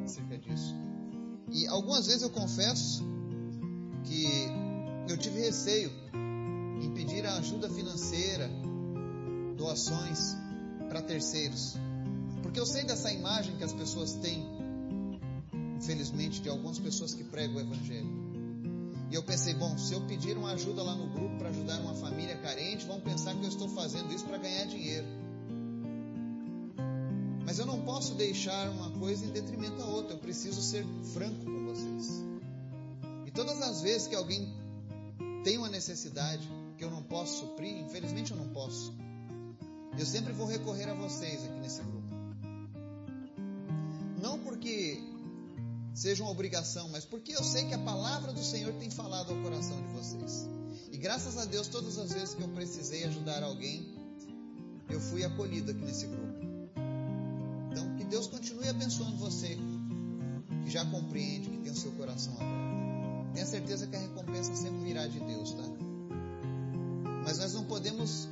acerca 0.04 0.38
disso. 0.38 0.74
E 1.52 1.68
algumas 1.68 2.06
vezes 2.06 2.22
eu 2.22 2.30
confesso 2.30 3.04
que 4.02 4.26
eu 5.08 5.16
tive 5.16 5.40
receio 5.40 5.92
em 6.82 6.90
pedir 6.92 7.24
a 7.24 7.36
ajuda 7.36 7.70
financeira, 7.70 8.50
doações 9.56 10.36
para 10.88 11.00
terceiros. 11.00 11.76
Porque 12.42 12.58
eu 12.58 12.66
sei 12.66 12.84
dessa 12.84 13.12
imagem 13.12 13.56
que 13.56 13.64
as 13.64 13.72
pessoas 13.72 14.14
têm, 14.14 14.44
infelizmente, 15.84 16.40
de 16.40 16.48
algumas 16.48 16.78
pessoas 16.78 17.12
que 17.12 17.22
pregam 17.22 17.56
o 17.56 17.60
evangelho. 17.60 18.08
E 19.10 19.14
eu 19.14 19.22
pensei, 19.22 19.54
bom, 19.54 19.76
se 19.76 19.92
eu 19.92 20.00
pedir 20.06 20.36
uma 20.36 20.52
ajuda 20.52 20.82
lá 20.82 20.94
no 20.94 21.08
grupo 21.10 21.36
para 21.36 21.50
ajudar 21.50 21.78
uma 21.80 21.94
família 21.94 22.36
carente, 22.38 22.86
vão 22.86 23.00
pensar 23.00 23.34
que 23.34 23.44
eu 23.44 23.48
estou 23.48 23.68
fazendo 23.68 24.12
isso 24.12 24.24
para 24.24 24.38
ganhar 24.38 24.64
dinheiro. 24.64 25.06
Mas 27.44 27.58
eu 27.58 27.66
não 27.66 27.82
posso 27.82 28.14
deixar 28.14 28.70
uma 28.70 28.90
coisa 28.92 29.26
em 29.26 29.30
detrimento 29.30 29.76
da 29.76 29.84
outra, 29.84 30.14
eu 30.14 30.18
preciso 30.18 30.62
ser 30.62 30.84
franco 31.12 31.44
com 31.44 31.66
vocês. 31.66 32.24
E 33.26 33.30
todas 33.30 33.60
as 33.60 33.82
vezes 33.82 34.08
que 34.08 34.14
alguém 34.14 34.52
tem 35.44 35.58
uma 35.58 35.68
necessidade 35.68 36.48
que 36.78 36.82
eu 36.82 36.90
não 36.90 37.02
posso 37.02 37.40
suprir, 37.40 37.76
infelizmente 37.76 38.32
eu 38.32 38.38
não 38.38 38.48
posso, 38.48 38.94
eu 39.98 40.06
sempre 40.06 40.32
vou 40.32 40.46
recorrer 40.46 40.88
a 40.88 40.94
vocês 40.94 41.44
aqui 41.44 41.60
nesse 41.60 41.82
grupo. 41.82 42.03
Seja 46.04 46.22
uma 46.22 46.32
obrigação, 46.32 46.86
mas 46.90 47.06
porque 47.06 47.32
eu 47.32 47.42
sei 47.42 47.64
que 47.64 47.72
a 47.72 47.78
palavra 47.78 48.30
do 48.30 48.44
Senhor 48.44 48.74
tem 48.74 48.90
falado 48.90 49.32
ao 49.32 49.40
coração 49.40 49.74
de 49.80 49.88
vocês. 49.94 50.46
E 50.92 50.98
graças 50.98 51.38
a 51.38 51.46
Deus, 51.46 51.66
todas 51.66 51.96
as 51.96 52.12
vezes 52.12 52.34
que 52.34 52.42
eu 52.42 52.48
precisei 52.48 53.04
ajudar 53.04 53.42
alguém, 53.42 53.88
eu 54.90 55.00
fui 55.00 55.24
acolhido 55.24 55.70
aqui 55.70 55.80
nesse 55.80 56.06
grupo. 56.06 56.44
Então, 57.70 57.96
que 57.96 58.04
Deus 58.04 58.26
continue 58.26 58.68
abençoando 58.68 59.16
você, 59.16 59.56
que 60.62 60.70
já 60.70 60.84
compreende, 60.84 61.48
que 61.48 61.56
tem 61.56 61.72
o 61.72 61.74
seu 61.74 61.92
coração 61.92 62.34
aberto. 62.34 63.32
Tenha 63.32 63.46
certeza 63.46 63.86
que 63.86 63.96
a 63.96 64.00
recompensa 64.00 64.54
sempre 64.54 64.84
virá 64.84 65.06
de 65.06 65.20
Deus, 65.20 65.52
tá? 65.52 65.64
Mas 67.24 67.38
nós 67.38 67.54
não 67.54 67.64
podemos 67.64 68.28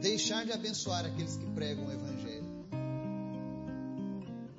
deixar 0.00 0.46
de 0.46 0.52
abençoar 0.52 1.04
aqueles 1.04 1.36
que 1.36 1.44
pregam 1.48 1.86
o 1.86 1.92
Evangelho. 1.92 2.46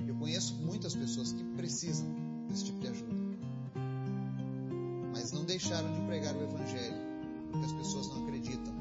Eu 0.08 0.16
conheço 0.18 0.54
muitas 0.58 0.94
pessoas 0.94 1.34
que 1.34 1.44
precisam 1.56 2.25
desse 2.48 2.66
tipo 2.66 2.80
de 2.80 2.88
ajuda, 2.88 3.14
mas 5.12 5.32
não 5.32 5.44
deixaram 5.46 5.94
de 5.94 6.02
pregar 6.08 6.36
o 6.36 6.44
Evangelho, 6.44 6.98
porque 7.52 7.66
as 7.66 7.74
pessoas 7.74 8.08
não 8.10 8.24
acreditam 8.24 8.74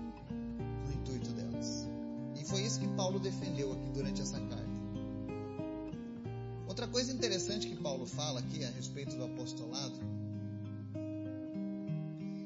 no 0.87 0.93
intuito 0.93 1.31
delas. 1.31 1.89
E 2.39 2.45
foi 2.45 2.63
isso 2.63 2.81
que 2.81 2.89
Paulo 2.89 3.19
defendeu 3.19 3.73
aqui 3.73 3.91
durante 3.91 4.21
essa 4.21 4.39
carta. 4.41 4.75
Outra 6.67 6.89
coisa 6.89 7.13
interessante 7.13 7.69
que 7.69 7.77
Paulo 7.77 8.05
fala 8.05 8.41
aqui 8.41 8.65
a 8.65 8.71
respeito 8.71 9.17
do 9.17 9.25
apostolado, 9.25 9.95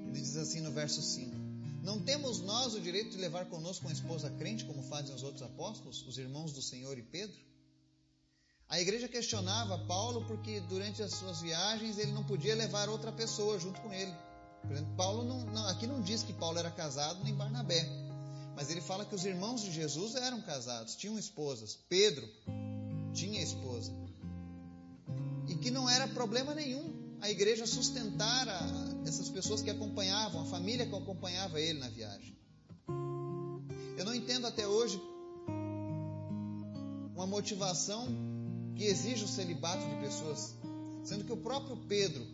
ele 0.06 0.20
diz 0.20 0.36
assim 0.36 0.60
no 0.60 0.70
verso 0.70 1.00
5: 1.00 1.34
Não 1.82 1.98
temos 2.00 2.40
nós 2.40 2.74
o 2.74 2.80
direito 2.80 3.10
de 3.10 3.16
levar 3.16 3.46
conosco 3.46 3.86
uma 3.86 3.92
esposa 3.92 4.28
crente, 4.30 4.64
como 4.64 4.82
fazem 4.82 5.14
os 5.14 5.22
outros 5.22 5.42
apóstolos, 5.42 6.06
os 6.06 6.18
irmãos 6.18 6.52
do 6.52 6.60
Senhor 6.60 6.98
e 6.98 7.02
Pedro? 7.02 7.47
A 8.68 8.78
igreja 8.78 9.08
questionava 9.08 9.78
Paulo 9.78 10.26
porque 10.26 10.60
durante 10.60 11.02
as 11.02 11.12
suas 11.12 11.40
viagens 11.40 11.96
ele 11.96 12.12
não 12.12 12.22
podia 12.22 12.54
levar 12.54 12.88
outra 12.90 13.10
pessoa 13.10 13.58
junto 13.58 13.80
com 13.80 13.90
ele. 13.92 14.14
Por 14.62 14.72
exemplo, 14.72 14.94
Paulo 14.94 15.24
não, 15.24 15.40
não, 15.46 15.66
aqui 15.68 15.86
não 15.86 16.02
diz 16.02 16.22
que 16.22 16.34
Paulo 16.34 16.58
era 16.58 16.70
casado 16.70 17.24
nem 17.24 17.34
Barnabé, 17.34 17.88
mas 18.54 18.70
ele 18.70 18.82
fala 18.82 19.06
que 19.06 19.14
os 19.14 19.24
irmãos 19.24 19.62
de 19.62 19.72
Jesus 19.72 20.14
eram 20.16 20.42
casados, 20.42 20.96
tinham 20.96 21.18
esposas. 21.18 21.78
Pedro 21.88 22.28
tinha 23.14 23.42
esposa. 23.42 23.90
E 25.48 25.54
que 25.54 25.70
não 25.70 25.88
era 25.88 26.06
problema 26.06 26.54
nenhum 26.54 27.16
a 27.22 27.30
igreja 27.30 27.66
sustentar 27.66 28.46
a, 28.48 28.60
essas 29.06 29.30
pessoas 29.30 29.62
que 29.62 29.70
acompanhavam, 29.70 30.42
a 30.42 30.44
família 30.44 30.86
que 30.86 30.94
acompanhava 30.94 31.58
ele 31.58 31.78
na 31.78 31.88
viagem. 31.88 32.36
Eu 33.96 34.04
não 34.04 34.14
entendo 34.14 34.46
até 34.46 34.68
hoje 34.68 35.00
uma 37.14 37.26
motivação 37.26 38.06
que 38.78 38.84
exige 38.84 39.24
o 39.24 39.28
celibato 39.28 39.84
de 39.84 39.96
pessoas, 39.96 40.54
sendo 41.02 41.24
que 41.24 41.32
o 41.32 41.36
próprio 41.36 41.76
Pedro, 41.88 42.24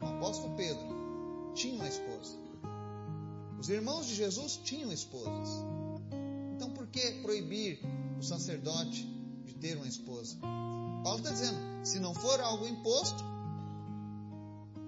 o 0.00 0.04
apóstolo 0.04 0.56
Pedro, 0.56 1.52
tinha 1.54 1.76
uma 1.76 1.88
esposa. 1.88 2.36
Os 3.60 3.68
irmãos 3.68 4.06
de 4.06 4.16
Jesus 4.16 4.56
tinham 4.56 4.92
esposas. 4.92 5.48
Então 6.56 6.70
por 6.72 6.88
que 6.88 7.22
proibir 7.22 7.78
o 8.18 8.22
sacerdote 8.22 9.06
de 9.44 9.54
ter 9.54 9.76
uma 9.76 9.86
esposa? 9.86 10.36
Paulo 11.04 11.18
está 11.18 11.30
dizendo: 11.30 11.86
se 11.86 12.00
não 12.00 12.12
for 12.14 12.40
algo 12.40 12.66
imposto, 12.66 13.22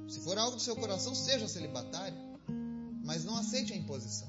se 0.08 0.18
for 0.18 0.36
algo 0.36 0.56
do 0.56 0.62
seu 0.62 0.74
coração, 0.74 1.14
seja 1.14 1.46
celibatário, 1.46 2.18
mas 3.04 3.24
não 3.24 3.36
aceite 3.36 3.72
a 3.72 3.76
imposição. 3.76 4.28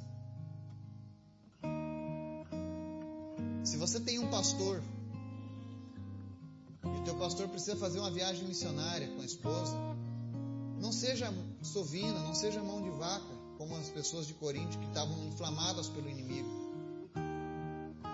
Se 3.64 3.76
você 3.76 4.00
tem 4.00 4.20
um 4.20 4.30
pastor 4.30 4.84
teu 7.08 7.16
pastor 7.16 7.48
precisa 7.48 7.78
fazer 7.78 8.00
uma 8.00 8.12
viagem 8.12 8.44
missionária 8.44 9.08
com 9.08 9.22
a 9.22 9.26
esposa, 9.26 9.74
não 10.78 10.92
seja 10.92 11.34
sovina, 11.64 12.20
não 12.20 12.36
seja 12.36 12.62
mão 12.62 12.82
de 12.82 12.90
vaca, 12.90 13.34
como 13.58 13.78
as 13.78 13.88
pessoas 13.88 14.28
de 14.28 14.34
Corinto 14.34 14.78
que 14.78 14.88
estavam 14.88 15.18
inflamadas 15.26 15.88
pelo 15.88 16.10
inimigo, 16.10 16.50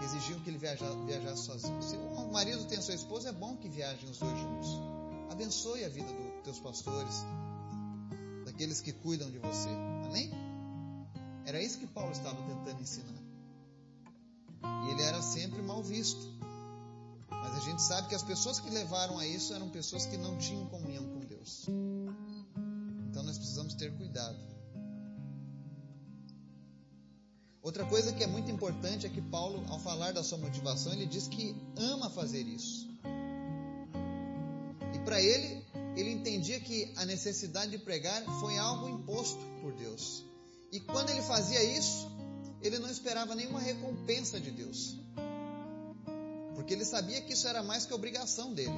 exigiam 0.03 0.39
que 0.41 0.51
ele 0.51 0.59
viajasse, 0.59 0.95
viajasse 1.07 1.43
sozinho. 1.43 1.81
Se 1.81 1.97
o 1.97 2.31
marido 2.31 2.65
tem 2.65 2.77
a 2.77 2.83
sua 2.83 2.93
esposa, 2.93 3.29
é 3.29 3.31
bom 3.31 3.57
que 3.57 3.67
viajem 3.67 4.11
os 4.11 4.19
dois 4.19 4.37
juntos. 4.37 4.69
Abençoe 5.31 5.83
a 5.85 5.89
vida 5.89 6.13
dos 6.13 6.43
teus 6.43 6.59
pastores, 6.59 7.25
daqueles 8.45 8.79
que 8.79 8.93
cuidam 8.93 9.31
de 9.31 9.39
você. 9.39 9.69
Amém? 10.05 10.29
Era 11.47 11.59
isso 11.59 11.79
que 11.79 11.87
Paulo 11.87 12.11
estava 12.11 12.37
tentando 12.43 12.79
ensinar. 12.79 13.23
E 14.85 14.91
ele 14.91 15.01
era 15.01 15.19
sempre 15.23 15.63
mal 15.63 15.81
visto. 15.81 16.42
Mas 17.53 17.61
a 17.61 17.69
gente 17.69 17.83
sabe 17.83 18.07
que 18.07 18.15
as 18.15 18.23
pessoas 18.23 18.59
que 18.59 18.67
levaram 18.71 19.19
a 19.19 19.27
isso 19.27 19.53
eram 19.53 19.69
pessoas 19.69 20.07
que 20.07 20.17
não 20.17 20.39
tinham 20.39 20.65
comunhão 20.65 21.05
com 21.05 21.19
Deus. 21.19 21.67
Então 23.09 23.21
nós 23.21 23.37
precisamos 23.37 23.75
ter 23.75 23.95
cuidado. 23.95 24.39
Outra 27.61 27.85
coisa 27.85 28.11
que 28.11 28.23
é 28.23 28.27
muito 28.27 28.49
importante 28.49 29.05
é 29.05 29.09
que 29.09 29.21
Paulo, 29.21 29.63
ao 29.69 29.79
falar 29.79 30.13
da 30.13 30.23
sua 30.23 30.39
motivação, 30.39 30.93
ele 30.93 31.05
diz 31.05 31.27
que 31.27 31.55
ama 31.77 32.09
fazer 32.09 32.41
isso. 32.41 32.89
E 34.95 34.99
para 35.05 35.21
ele, 35.21 35.63
ele 35.95 36.11
entendia 36.11 36.59
que 36.59 36.91
a 36.97 37.05
necessidade 37.05 37.69
de 37.69 37.77
pregar 37.77 38.23
foi 38.39 38.57
algo 38.57 38.89
imposto 38.89 39.39
por 39.61 39.73
Deus. 39.73 40.25
E 40.71 40.79
quando 40.79 41.11
ele 41.11 41.21
fazia 41.21 41.63
isso, 41.63 42.07
ele 42.63 42.79
não 42.79 42.89
esperava 42.89 43.35
nenhuma 43.35 43.59
recompensa 43.59 44.39
de 44.39 44.49
Deus. 44.49 44.97
Porque 46.63 46.73
ele 46.73 46.85
sabia 46.85 47.19
que 47.19 47.33
isso 47.33 47.45
era 47.45 47.61
mais 47.61 47.85
que 47.85 47.93
obrigação 47.93 48.53
dele. 48.53 48.71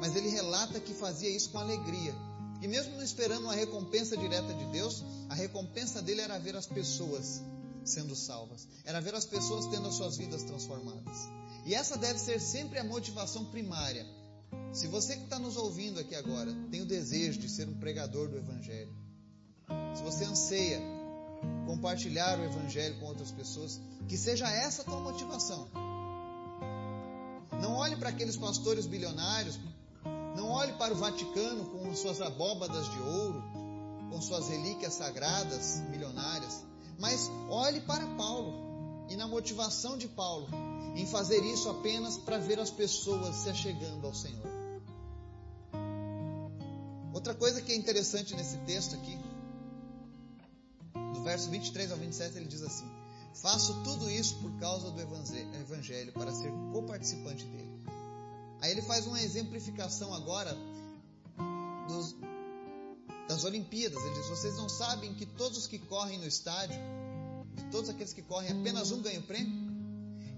Mas 0.00 0.16
ele 0.16 0.30
relata 0.30 0.80
que 0.80 0.94
fazia 0.94 1.28
isso 1.28 1.50
com 1.50 1.58
alegria. 1.58 2.14
E 2.62 2.66
mesmo 2.66 2.96
não 2.96 3.02
esperando 3.02 3.42
uma 3.42 3.54
recompensa 3.54 4.16
direta 4.16 4.54
de 4.54 4.64
Deus, 4.72 5.04
a 5.28 5.34
recompensa 5.34 6.00
dele 6.00 6.22
era 6.22 6.38
ver 6.38 6.56
as 6.56 6.64
pessoas 6.64 7.42
sendo 7.84 8.16
salvas, 8.16 8.66
era 8.86 9.02
ver 9.02 9.14
as 9.14 9.26
pessoas 9.26 9.66
tendo 9.66 9.86
as 9.86 9.96
suas 9.96 10.16
vidas 10.16 10.42
transformadas. 10.44 11.28
E 11.66 11.74
essa 11.74 11.98
deve 11.98 12.18
ser 12.18 12.40
sempre 12.40 12.78
a 12.78 12.84
motivação 12.84 13.44
primária. 13.44 14.06
Se 14.72 14.86
você 14.86 15.14
que 15.14 15.24
está 15.24 15.38
nos 15.38 15.58
ouvindo 15.58 16.00
aqui 16.00 16.14
agora 16.14 16.50
tem 16.70 16.80
o 16.80 16.86
desejo 16.86 17.38
de 17.38 17.50
ser 17.50 17.68
um 17.68 17.78
pregador 17.78 18.30
do 18.30 18.38
Evangelho, 18.38 18.96
se 19.94 20.02
você 20.02 20.24
anseia 20.24 20.80
compartilhar 21.66 22.38
o 22.38 22.44
Evangelho 22.44 22.98
com 22.98 23.06
outras 23.06 23.30
pessoas, 23.30 23.78
que 24.08 24.16
seja 24.16 24.48
essa 24.50 24.80
a 24.80 24.84
tua 24.86 25.00
motivação. 25.00 25.68
Não 27.60 27.74
olhe 27.74 27.96
para 27.96 28.10
aqueles 28.10 28.36
pastores 28.36 28.86
bilionários, 28.86 29.58
não 30.36 30.50
olhe 30.50 30.72
para 30.74 30.92
o 30.92 30.96
Vaticano 30.96 31.64
com 31.66 31.94
suas 31.94 32.20
abóbadas 32.20 32.88
de 32.90 33.00
ouro, 33.00 33.42
com 34.10 34.20
suas 34.20 34.48
relíquias 34.48 34.94
sagradas 34.94 35.80
milionárias. 35.90 36.64
Mas 36.98 37.30
olhe 37.48 37.80
para 37.80 38.06
Paulo 38.16 39.06
e 39.08 39.16
na 39.16 39.26
motivação 39.26 39.96
de 39.96 40.08
Paulo 40.08 40.48
em 40.94 41.06
fazer 41.06 41.44
isso 41.44 41.68
apenas 41.68 42.16
para 42.16 42.38
ver 42.38 42.58
as 42.58 42.70
pessoas 42.70 43.34
se 43.36 43.50
achegando 43.50 44.06
ao 44.06 44.14
Senhor. 44.14 44.58
Outra 47.12 47.34
coisa 47.34 47.60
que 47.60 47.72
é 47.72 47.76
interessante 47.76 48.34
nesse 48.34 48.56
texto 48.58 48.94
aqui, 48.94 49.18
do 51.14 51.22
verso 51.22 51.50
23 51.50 51.90
ao 51.90 51.98
27, 51.98 52.36
ele 52.36 52.46
diz 52.46 52.62
assim: 52.62 52.86
Faço 53.34 53.82
tudo 53.84 54.10
isso 54.10 54.36
por 54.38 54.52
causa 54.58 54.90
do 54.90 55.00
Evangelho, 55.00 56.12
para 56.12 56.32
ser 56.32 56.50
coparticipante 56.72 57.44
dele. 57.44 57.78
Aí 58.60 58.72
ele 58.72 58.82
faz 58.82 59.06
uma 59.06 59.20
exemplificação 59.22 60.12
agora 60.12 60.56
dos, 61.86 62.16
das 63.28 63.44
Olimpíadas. 63.44 64.02
Ele 64.02 64.14
diz: 64.14 64.28
Vocês 64.28 64.56
não 64.56 64.68
sabem 64.68 65.14
que 65.14 65.24
todos 65.24 65.58
os 65.58 65.66
que 65.66 65.78
correm 65.78 66.18
no 66.18 66.26
estádio, 66.26 66.78
de 67.54 67.64
todos 67.70 67.88
aqueles 67.88 68.12
que 68.12 68.22
correm, 68.22 68.60
apenas 68.60 68.90
um 68.90 69.00
ganha 69.00 69.20
o 69.20 69.22
prêmio? 69.22 69.68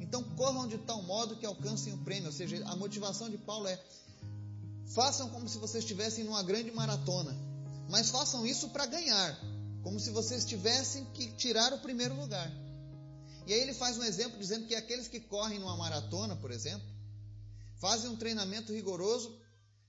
Então 0.00 0.22
corram 0.37 0.66
de 0.66 0.76
tal 0.79 1.03
modo 1.03 1.37
que 1.37 1.46
alcancem 1.46 1.94
o 1.94 1.98
prêmio. 1.98 2.26
Ou 2.26 2.33
seja, 2.33 2.62
a 2.66 2.76
motivação 2.76 3.31
de 3.31 3.38
Paulo 3.38 3.66
é: 3.66 3.81
façam 4.87 5.31
como 5.31 5.48
se 5.48 5.57
vocês 5.57 5.85
estivessem 5.85 6.24
numa 6.24 6.42
grande 6.42 6.70
maratona, 6.70 7.35
mas 7.88 8.11
façam 8.11 8.44
isso 8.44 8.68
para 8.68 8.87
ganhar, 8.87 9.38
como 9.83 9.98
se 9.98 10.11
vocês 10.11 10.44
tivessem 10.44 11.05
que 11.14 11.33
tirar 11.33 11.72
o 11.72 11.79
primeiro 11.79 12.14
lugar. 12.20 12.50
E 13.50 13.52
aí 13.52 13.62
ele 13.62 13.74
faz 13.74 13.98
um 13.98 14.04
exemplo 14.04 14.38
dizendo 14.38 14.68
que 14.68 14.76
aqueles 14.76 15.08
que 15.08 15.18
correm 15.18 15.58
numa 15.58 15.76
maratona, 15.76 16.36
por 16.36 16.52
exemplo, 16.52 16.86
fazem 17.80 18.08
um 18.08 18.14
treinamento 18.14 18.72
rigoroso 18.72 19.36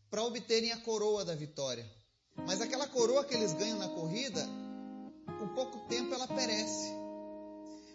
para 0.09 0.23
obterem 0.23 0.71
a 0.71 0.81
coroa 0.81 1.23
da 1.23 1.35
vitória. 1.35 1.87
Mas 2.47 2.59
aquela 2.59 2.87
coroa 2.87 3.23
que 3.23 3.35
eles 3.35 3.53
ganham 3.53 3.77
na 3.77 3.87
corrida, 3.87 4.43
com 5.37 5.47
pouco 5.49 5.77
tempo 5.87 6.11
ela 6.11 6.27
perece. 6.27 6.91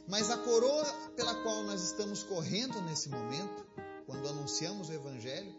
Mas 0.07 0.31
a 0.31 0.39
coroa 0.39 0.85
pela 1.17 1.35
qual 1.43 1.65
nós 1.65 1.83
estamos 1.83 2.23
correndo 2.23 2.81
nesse 2.83 3.09
momento, 3.09 3.67
quando 4.07 4.29
anunciamos 4.29 4.89
o 4.89 4.93
Evangelho, 4.93 5.53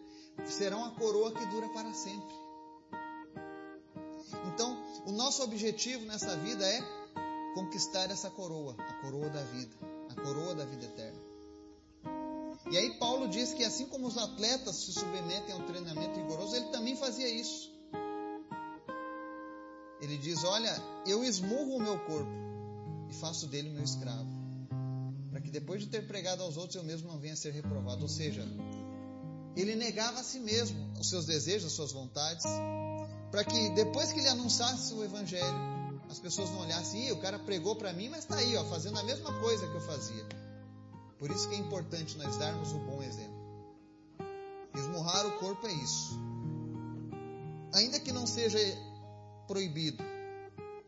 será 0.46 0.78
uma 0.78 0.92
coroa 0.92 1.34
que 1.34 1.46
dura 1.48 1.68
para 1.74 1.94
sempre. 1.94 2.34
Então, 4.54 4.82
o 5.06 5.12
nosso 5.12 5.44
objetivo 5.44 6.06
nessa 6.06 6.34
vida 6.38 6.66
é 6.66 6.80
conquistar 7.54 8.10
essa 8.10 8.30
coroa, 8.30 8.74
a 8.78 8.94
coroa 9.02 9.30
da 9.30 9.44
vida, 9.44 9.97
coroa 10.24 10.56
da 10.56 10.66
vida 10.66 10.86
eterna. 10.86 11.20
E 12.70 12.78
aí 12.78 12.94
Paulo 12.96 13.30
diz 13.30 13.54
que 13.54 13.64
assim 13.64 13.86
como 13.86 14.08
os 14.08 14.18
atletas 14.18 14.76
se 14.76 14.92
submetem 14.92 15.54
a 15.54 15.58
um 15.58 15.66
treinamento 15.66 16.20
rigoroso, 16.20 16.56
ele 16.56 16.66
também 16.66 16.96
fazia 16.96 17.30
isso. 17.30 17.72
Ele 20.02 20.18
diz: 20.18 20.44
Olha, 20.44 20.76
eu 21.06 21.24
esmurro 21.24 21.78
o 21.78 21.82
meu 21.82 21.98
corpo 22.00 22.30
e 23.10 23.14
faço 23.14 23.48
dele 23.48 23.70
meu 23.70 23.84
escravo, 23.84 24.28
para 25.32 25.40
que 25.40 25.50
depois 25.50 25.82
de 25.82 25.88
ter 25.88 26.06
pregado 26.08 26.44
aos 26.44 26.58
outros 26.58 26.76
eu 26.76 26.84
mesmo 26.84 27.08
não 27.08 27.20
venha 27.20 27.34
a 27.34 27.38
ser 27.38 27.52
reprovado. 27.52 28.02
Ou 28.04 28.10
seja, 28.10 28.46
ele 29.56 29.76
negava 29.76 30.20
a 30.20 30.24
si 30.24 30.40
mesmo 30.40 30.78
os 31.00 31.10
seus 31.10 31.26
desejos, 31.26 31.68
as 31.68 31.74
suas 31.74 31.92
vontades, 31.92 32.46
para 33.32 33.44
que 33.44 33.70
depois 33.70 34.12
que 34.12 34.20
ele 34.20 34.28
anunciasse 34.28 34.94
o 34.94 35.04
evangelho, 35.04 35.77
as 36.10 36.20
pessoas 36.20 36.50
não 36.52 36.62
olhassem, 36.62 37.12
o 37.12 37.20
cara 37.20 37.38
pregou 37.40 37.76
para 37.76 37.94
mim, 37.94 38.10
mas 38.10 38.20
está 38.20 38.38
aí, 38.38 38.56
ó, 38.56 38.64
fazendo 38.66 38.98
a 39.00 39.04
mesma 39.04 39.34
coisa 39.40 39.68
que 39.68 39.76
eu 39.76 39.82
fazia. 39.82 40.26
Por 41.20 41.32
isso 41.32 41.50
que 41.50 41.56
é 41.56 41.58
importante 41.58 42.18
nós 42.18 42.38
darmos 42.38 42.72
o 42.72 42.80
bom 42.80 43.02
exemplo. 43.02 43.38
Esmurrar 44.76 45.26
o 45.26 45.38
corpo 45.40 45.66
é 45.68 45.74
isso. 45.74 46.18
Ainda 47.74 48.00
que 48.00 48.12
não 48.12 48.28
seja 48.28 48.58
proibido. 49.48 50.04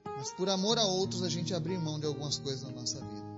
Mas 0.06 0.32
por 0.32 0.50
amor 0.50 0.78
a 0.78 0.86
outros 0.86 1.24
a 1.24 1.30
gente 1.30 1.54
abrir 1.54 1.78
mão 1.78 2.00
de 2.00 2.06
algumas 2.06 2.38
coisas 2.38 2.62
na 2.62 2.72
nossa 2.72 3.00
vida. 3.00 3.30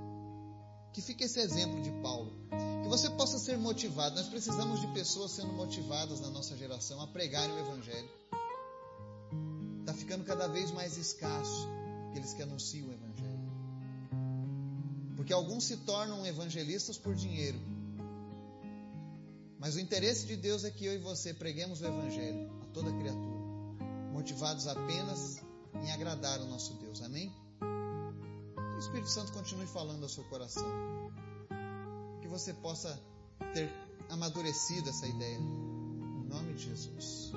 Que 0.94 1.02
fique 1.02 1.24
esse 1.24 1.40
exemplo 1.40 1.82
de 1.82 1.92
Paulo. 2.02 2.34
Que 2.84 2.90
você 2.90 3.10
possa 3.12 3.40
ser 3.40 3.58
motivado. 3.58 4.16
Nós 4.16 4.28
precisamos 4.28 4.82
de 4.82 4.88
pessoas 4.88 5.32
sendo 5.32 5.54
motivadas 5.54 6.20
na 6.20 6.30
nossa 6.30 6.58
geração 6.58 7.02
a 7.02 7.08
pregarem 7.08 7.56
o 7.56 7.60
Evangelho. 7.60 8.10
Ficando 10.12 10.26
cada 10.26 10.46
vez 10.50 10.72
mais 10.72 10.98
escasso 10.98 11.70
aqueles 12.10 12.34
que 12.34 12.42
anunciam 12.42 12.90
o 12.90 12.92
Evangelho. 12.92 13.50
Porque 15.16 15.32
alguns 15.32 15.64
se 15.64 15.78
tornam 15.78 16.26
evangelistas 16.26 16.98
por 16.98 17.16
dinheiro. 17.16 17.58
Mas 19.58 19.76
o 19.76 19.80
interesse 19.80 20.26
de 20.26 20.36
Deus 20.36 20.66
é 20.66 20.70
que 20.70 20.86
eu 20.86 20.94
e 20.94 20.98
você 20.98 21.34
preguemos 21.34 21.80
o 21.80 21.86
Evangelho 21.86 22.52
a 22.62 22.66
toda 22.74 22.92
criatura 22.92 23.40
motivados 24.12 24.68
apenas 24.68 25.42
em 25.82 25.90
agradar 25.94 26.42
o 26.42 26.46
nosso 26.46 26.74
Deus. 26.74 27.02
Amém? 27.02 27.34
Que 27.60 28.76
o 28.76 28.80
Espírito 28.80 29.10
Santo 29.10 29.32
continue 29.32 29.68
falando 29.68 30.04
ao 30.04 30.10
seu 30.10 30.26
coração. 30.26 30.68
Que 32.22 32.28
você 32.28 32.54
possa 32.54 33.02
ter 33.54 33.72
amadurecido 34.10 34.90
essa 34.90 35.08
ideia. 35.08 35.38
Em 35.38 36.28
nome 36.28 36.54
de 36.56 36.66
Jesus. 36.66 37.32